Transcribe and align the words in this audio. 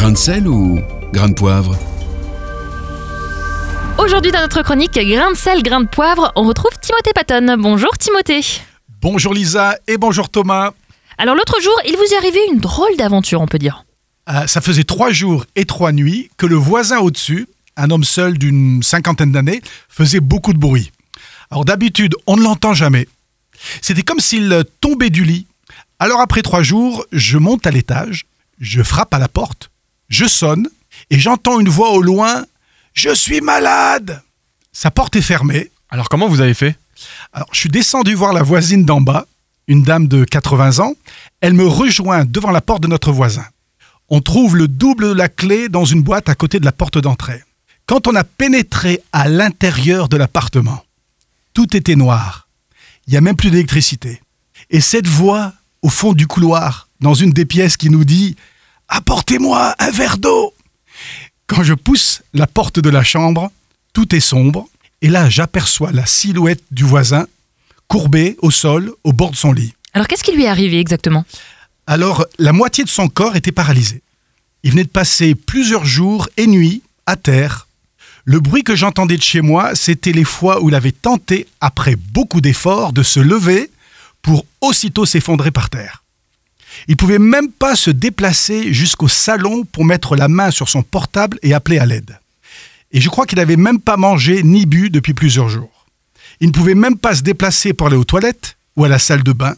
Grain 0.00 0.12
de 0.12 0.16
sel 0.16 0.48
ou 0.48 0.80
grain 1.12 1.28
de 1.28 1.34
poivre? 1.34 1.76
Aujourd'hui 3.98 4.32
dans 4.32 4.40
notre 4.40 4.62
chronique 4.62 4.94
Grain 4.94 5.30
de 5.30 5.36
sel, 5.36 5.62
grain 5.62 5.82
de 5.82 5.88
poivre, 5.88 6.32
on 6.36 6.44
retrouve 6.44 6.70
Timothée 6.80 7.12
Patton. 7.14 7.58
Bonjour 7.58 7.90
Timothée. 7.98 8.40
Bonjour 9.02 9.34
Lisa 9.34 9.76
et 9.86 9.98
bonjour 9.98 10.30
Thomas. 10.30 10.70
Alors 11.18 11.34
l'autre 11.34 11.60
jour, 11.60 11.78
il 11.86 11.98
vous 11.98 12.14
est 12.14 12.16
arrivé 12.16 12.38
une 12.50 12.60
drôle 12.60 12.96
d'aventure, 12.96 13.42
on 13.42 13.46
peut 13.46 13.58
dire. 13.58 13.84
Euh, 14.30 14.46
ça 14.46 14.62
faisait 14.62 14.84
trois 14.84 15.10
jours 15.10 15.44
et 15.54 15.66
trois 15.66 15.92
nuits 15.92 16.30
que 16.38 16.46
le 16.46 16.56
voisin 16.56 17.00
au-dessus, 17.00 17.46
un 17.76 17.90
homme 17.90 18.04
seul 18.04 18.38
d'une 18.38 18.82
cinquantaine 18.82 19.32
d'années, 19.32 19.60
faisait 19.90 20.20
beaucoup 20.20 20.54
de 20.54 20.58
bruit. 20.58 20.92
Alors 21.50 21.66
d'habitude, 21.66 22.16
on 22.26 22.38
ne 22.38 22.42
l'entend 22.42 22.72
jamais. 22.72 23.06
C'était 23.82 24.00
comme 24.00 24.20
s'il 24.20 24.64
tombait 24.80 25.10
du 25.10 25.24
lit. 25.24 25.46
Alors 25.98 26.22
après 26.22 26.40
trois 26.40 26.62
jours, 26.62 27.04
je 27.12 27.36
monte 27.36 27.66
à 27.66 27.70
l'étage, 27.70 28.24
je 28.60 28.82
frappe 28.82 29.12
à 29.12 29.18
la 29.18 29.28
porte, 29.28 29.70
je 30.10 30.26
sonne 30.26 30.68
et 31.08 31.18
j'entends 31.18 31.60
une 31.60 31.68
voix 31.68 31.92
au 31.92 32.02
loin 32.02 32.44
Je 32.92 33.14
suis 33.14 33.40
malade 33.40 34.22
Sa 34.72 34.90
porte 34.90 35.16
est 35.16 35.22
fermée. 35.22 35.70
Alors 35.88 36.08
comment 36.08 36.28
vous 36.28 36.40
avez 36.40 36.54
fait? 36.54 36.76
Alors 37.32 37.48
je 37.52 37.58
suis 37.60 37.70
descendu 37.70 38.14
voir 38.14 38.32
la 38.34 38.42
voisine 38.42 38.84
d'en 38.84 39.00
bas, 39.00 39.26
une 39.68 39.82
dame 39.82 40.08
de 40.08 40.24
80 40.24 40.80
ans. 40.80 40.94
Elle 41.40 41.54
me 41.54 41.66
rejoint 41.66 42.24
devant 42.24 42.50
la 42.50 42.60
porte 42.60 42.82
de 42.82 42.88
notre 42.88 43.12
voisin. 43.12 43.46
On 44.08 44.20
trouve 44.20 44.56
le 44.56 44.68
double 44.68 45.08
de 45.08 45.14
la 45.14 45.28
clé 45.28 45.68
dans 45.68 45.84
une 45.84 46.02
boîte 46.02 46.28
à 46.28 46.34
côté 46.34 46.58
de 46.58 46.64
la 46.64 46.72
porte 46.72 46.98
d'entrée. 46.98 47.42
Quand 47.86 48.08
on 48.08 48.14
a 48.14 48.24
pénétré 48.24 49.00
à 49.12 49.28
l'intérieur 49.28 50.08
de 50.08 50.16
l'appartement, 50.16 50.84
tout 51.54 51.76
était 51.76 51.96
noir. 51.96 52.48
Il 53.06 53.12
n'y 53.12 53.16
a 53.16 53.20
même 53.20 53.36
plus 53.36 53.50
d'électricité. 53.50 54.20
Et 54.68 54.80
cette 54.80 55.06
voix, 55.06 55.52
au 55.82 55.88
fond 55.88 56.12
du 56.12 56.26
couloir, 56.26 56.88
dans 57.00 57.14
une 57.14 57.30
des 57.30 57.46
pièces, 57.46 57.76
qui 57.76 57.90
nous 57.90 58.04
dit 58.04 58.36
Apportez-moi 58.92 59.76
un 59.78 59.90
verre 59.92 60.18
d'eau 60.18 60.52
Quand 61.46 61.62
je 61.62 61.74
pousse 61.74 62.22
la 62.34 62.48
porte 62.48 62.80
de 62.80 62.90
la 62.90 63.04
chambre, 63.04 63.52
tout 63.92 64.16
est 64.16 64.20
sombre. 64.20 64.68
Et 65.00 65.08
là, 65.08 65.30
j'aperçois 65.30 65.92
la 65.92 66.06
silhouette 66.06 66.64
du 66.72 66.82
voisin, 66.82 67.28
courbé 67.86 68.36
au 68.42 68.50
sol, 68.50 68.92
au 69.04 69.12
bord 69.12 69.30
de 69.30 69.36
son 69.36 69.52
lit. 69.52 69.74
Alors 69.94 70.08
qu'est-ce 70.08 70.24
qui 70.24 70.32
lui 70.32 70.44
est 70.44 70.48
arrivé 70.48 70.80
exactement? 70.80 71.24
Alors, 71.86 72.26
la 72.38 72.52
moitié 72.52 72.82
de 72.82 72.88
son 72.88 73.08
corps 73.08 73.36
était 73.36 73.52
paralysée. 73.52 74.02
Il 74.64 74.72
venait 74.72 74.84
de 74.84 74.88
passer 74.88 75.36
plusieurs 75.36 75.84
jours 75.84 76.28
et 76.36 76.48
nuits 76.48 76.82
à 77.06 77.14
terre. 77.14 77.68
Le 78.24 78.40
bruit 78.40 78.64
que 78.64 78.74
j'entendais 78.74 79.16
de 79.16 79.22
chez 79.22 79.40
moi, 79.40 79.76
c'était 79.76 80.12
les 80.12 80.24
fois 80.24 80.60
où 80.62 80.68
il 80.68 80.74
avait 80.74 80.92
tenté, 80.92 81.46
après 81.60 81.94
beaucoup 81.96 82.40
d'efforts, 82.40 82.92
de 82.92 83.04
se 83.04 83.20
lever 83.20 83.70
pour 84.20 84.44
aussitôt 84.60 85.06
s'effondrer 85.06 85.52
par 85.52 85.70
terre. 85.70 85.99
Il 86.88 86.96
pouvait 86.96 87.18
même 87.18 87.50
pas 87.50 87.76
se 87.76 87.90
déplacer 87.90 88.72
jusqu'au 88.72 89.08
salon 89.08 89.64
pour 89.64 89.84
mettre 89.84 90.16
la 90.16 90.28
main 90.28 90.50
sur 90.50 90.68
son 90.68 90.82
portable 90.82 91.38
et 91.42 91.54
appeler 91.54 91.78
à 91.78 91.86
l'aide. 91.86 92.18
Et 92.92 93.00
je 93.00 93.08
crois 93.08 93.26
qu'il 93.26 93.38
n'avait 93.38 93.56
même 93.56 93.78
pas 93.80 93.96
mangé 93.96 94.42
ni 94.42 94.66
bu 94.66 94.90
depuis 94.90 95.14
plusieurs 95.14 95.48
jours. 95.48 95.86
Il 96.40 96.48
ne 96.48 96.52
pouvait 96.52 96.74
même 96.74 96.96
pas 96.96 97.14
se 97.14 97.22
déplacer 97.22 97.72
pour 97.72 97.86
aller 97.86 97.96
aux 97.96 98.04
toilettes 98.04 98.56
ou 98.76 98.84
à 98.84 98.88
la 98.88 98.98
salle 98.98 99.22
de 99.22 99.32
bain. 99.32 99.54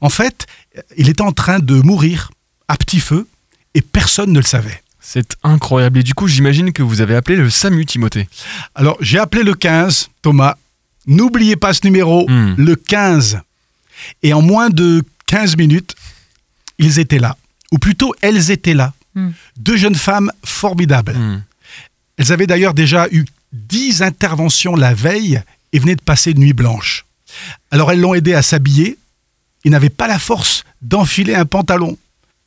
En 0.00 0.08
fait, 0.08 0.46
il 0.96 1.08
était 1.08 1.22
en 1.22 1.32
train 1.32 1.58
de 1.58 1.74
mourir 1.74 2.30
à 2.66 2.76
petit 2.76 3.00
feu 3.00 3.26
et 3.74 3.82
personne 3.82 4.32
ne 4.32 4.38
le 4.40 4.44
savait. 4.44 4.82
C'est 5.00 5.36
incroyable. 5.42 5.98
Et 5.98 6.02
du 6.02 6.14
coup, 6.14 6.26
j'imagine 6.28 6.72
que 6.72 6.82
vous 6.82 7.00
avez 7.00 7.14
appelé 7.14 7.36
le 7.36 7.48
SAMU, 7.50 7.86
Timothée. 7.86 8.28
Alors, 8.74 8.96
j'ai 9.00 9.18
appelé 9.18 9.42
le 9.42 9.54
15, 9.54 10.08
Thomas. 10.22 10.56
N'oubliez 11.06 11.56
pas 11.56 11.72
ce 11.72 11.80
numéro, 11.84 12.28
Hmm. 12.28 12.54
le 12.58 12.74
15. 12.76 13.40
Et 14.22 14.32
en 14.32 14.42
moins 14.42 14.68
de 14.70 15.02
15 15.26 15.56
minutes, 15.56 15.94
ils 16.78 16.98
étaient 16.98 17.18
là. 17.18 17.36
Ou 17.72 17.78
plutôt, 17.78 18.14
elles 18.20 18.50
étaient 18.50 18.74
là. 18.74 18.92
Hmm. 19.14 19.30
Deux 19.56 19.76
jeunes 19.76 19.94
femmes 19.94 20.30
formidables. 20.44 21.14
Hmm. 21.14 21.42
Elles 22.16 22.32
avaient 22.32 22.46
d'ailleurs 22.46 22.74
déjà 22.74 23.06
eu 23.10 23.24
10 23.52 24.02
interventions 24.02 24.76
la 24.76 24.94
veille 24.94 25.40
et 25.72 25.78
venaient 25.78 25.96
de 25.96 26.02
passer 26.02 26.32
une 26.32 26.40
nuit 26.40 26.52
blanche. 26.52 27.04
Alors 27.70 27.92
elles 27.92 28.00
l'ont 28.00 28.14
aidé 28.14 28.34
à 28.34 28.42
s'habiller. 28.42 28.98
Ils 29.64 29.70
n'avaient 29.70 29.90
pas 29.90 30.08
la 30.08 30.18
force 30.18 30.64
d'enfiler 30.82 31.34
un 31.34 31.44
pantalon. 31.44 31.98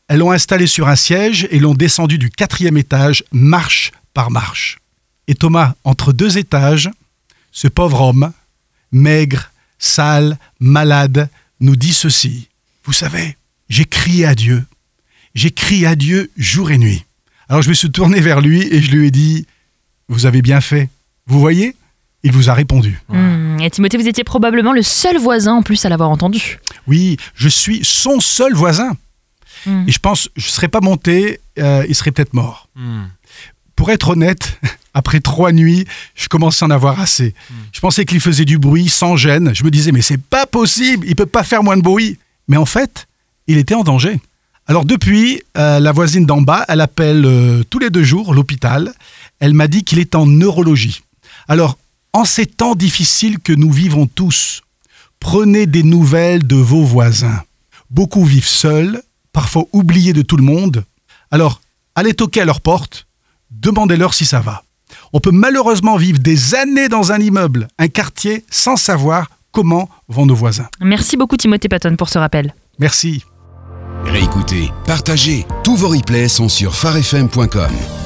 Elles 0.08 0.20
l'ont 0.20 0.32
installé 0.32 0.68
sur 0.68 0.88
un 0.88 0.96
siège 0.96 1.48
et 1.52 1.60
l'ont 1.60 1.74
descendu 1.74 2.18
du 2.18 2.30
quatrième 2.30 2.78
étage, 2.78 3.24
marche 3.32 3.92
par 4.14 4.32
marche. 4.32 4.80
Et 5.28 5.36
Thomas, 5.36 5.76
entre 5.84 6.12
deux 6.12 6.38
étages, 6.38 6.90
ce 7.52 7.68
pauvre 7.68 8.02
homme, 8.02 8.34
maigre, 8.92 9.52
sale, 9.80 10.38
malade, 10.60 11.30
nous 11.60 11.76
dit 11.76 11.94
ceci. 11.94 12.50
Vous 12.84 12.94
savez, 12.94 13.38
j'ai 13.72 13.86
crié 13.86 14.26
à 14.26 14.36
Dieu. 14.36 14.66
J'ai 15.34 15.50
crié 15.50 15.88
à 15.88 15.96
Dieu 15.96 16.30
jour 16.36 16.72
et 16.72 16.78
nuit. 16.78 17.06
Alors 17.48 17.62
je 17.62 17.70
me 17.70 17.74
suis 17.74 17.90
tourné 17.90 18.20
vers 18.20 18.42
lui 18.42 18.62
et 18.64 18.82
je 18.82 18.92
lui 18.92 19.08
ai 19.08 19.12
dit, 19.12 19.48
vous 20.10 20.26
avez 20.26 20.42
bien 20.42 20.60
fait. 20.60 20.90
Vous 21.26 21.40
voyez? 21.40 21.76
Il 22.24 22.34
vous 22.34 22.50
a 22.50 22.54
répondu. 22.54 23.00
Hmm, 23.08 23.60
Et 23.62 23.70
Timothée, 23.72 23.98
vous 23.98 24.10
étiez 24.10 24.26
probablement 24.26 24.74
le 24.74 24.82
seul 24.82 25.18
voisin 25.18 25.54
en 25.54 25.62
plus 25.64 25.86
à 25.86 25.90
l'avoir 25.90 26.10
entendu. 26.10 26.60
Oui, 26.86 27.16
je 27.34 27.48
suis 27.48 27.84
son 27.84 28.20
seul 28.20 28.54
voisin. 28.54 28.92
Hmm. 29.66 29.86
Et 29.88 29.92
je 29.92 30.00
pense, 30.00 30.28
je 30.36 30.48
ne 30.48 30.52
serais 30.52 30.68
pas 30.68 30.82
monté, 30.82 31.40
euh, 31.58 31.86
il 31.88 31.96
serait 31.96 32.12
peut-être 32.12 32.34
mort. 32.34 32.68
Hmm. 32.76 33.06
Pour 33.78 33.90
être 33.90 34.10
honnête, 34.10 34.60
après 34.94 35.22
trois 35.22 35.54
nuits, 35.54 35.86
je 36.14 36.28
commençais 36.28 36.66
à 36.66 36.68
en 36.68 36.72
avoir 36.72 37.00
assez. 37.00 37.34
Je 37.72 37.80
pensais 37.80 38.04
qu'il 38.04 38.20
faisait 38.20 38.46
du 38.46 38.58
bruit 38.60 38.90
sans 38.90 39.16
gêne. 39.16 39.56
Je 39.56 39.64
me 39.64 39.72
disais, 39.72 39.94
mais 39.94 40.02
c'est 40.02 40.22
pas 40.22 40.46
possible, 40.46 41.06
il 41.08 41.16
peut 41.16 41.26
pas 41.26 41.44
faire 41.44 41.64
moins 41.64 41.78
de 41.78 41.82
bruit. 41.82 42.20
Mais 42.50 42.58
en 42.58 42.66
fait, 42.66 43.08
il 43.52 43.58
était 43.58 43.76
en 43.76 43.84
danger. 43.84 44.20
Alors 44.68 44.86
depuis, 44.86 45.42
euh, 45.58 45.80
la 45.80 45.92
voisine 45.92 46.26
d'en 46.26 46.42
bas, 46.42 46.66
elle 46.68 46.82
appelle 46.82 47.26
euh, 47.26 47.64
tous 47.70 47.80
les 47.80 47.90
deux 47.90 48.04
jours 48.04 48.34
l'hôpital. 48.34 48.94
Elle 49.40 49.54
m'a 49.54 49.68
dit 49.68 49.84
qu'il 49.84 50.00
est 50.00 50.16
en 50.16 50.26
neurologie. 50.26 51.02
Alors, 51.48 51.78
en 52.14 52.26
ces 52.26 52.46
temps 52.46 52.76
difficiles 52.76 53.40
que 53.40 53.54
nous 53.54 53.72
vivons 53.72 54.08
tous, 54.08 54.62
prenez 55.20 55.66
des 55.66 55.84
nouvelles 55.84 56.46
de 56.46 56.56
vos 56.56 56.84
voisins. 56.84 57.44
Beaucoup 57.90 58.24
vivent 58.24 58.48
seuls, 58.48 59.02
parfois 59.34 59.66
oubliés 59.74 60.14
de 60.14 60.22
tout 60.22 60.38
le 60.38 60.44
monde. 60.44 60.86
Alors, 61.32 61.62
allez 61.96 62.14
toquer 62.14 62.42
à 62.42 62.46
leur 62.46 62.62
porte, 62.62 63.08
demandez-leur 63.50 64.14
si 64.14 64.26
ça 64.26 64.40
va. 64.40 64.64
On 65.14 65.20
peut 65.20 65.32
malheureusement 65.32 65.98
vivre 65.98 66.20
des 66.20 66.56
années 66.56 66.90
dans 66.90 67.12
un 67.12 67.20
immeuble, 67.20 67.68
un 67.78 67.88
quartier, 67.88 68.46
sans 68.50 68.76
savoir 68.76 69.30
comment 69.52 69.90
vont 70.08 70.26
nos 70.26 70.36
voisins. 70.36 70.68
Merci 70.80 71.18
beaucoup 71.18 71.38
Timothée 71.38 71.70
Patton 71.70 71.96
pour 71.96 72.10
ce 72.10 72.20
rappel. 72.20 72.54
Merci. 72.80 73.24
Réécoutez, 74.12 74.72
partagez. 74.86 75.46
Tous 75.64 75.78
vos 75.78 75.90
replays 75.90 76.28
sont 76.28 76.50
sur 76.50 76.76
farfm.com. 76.76 78.01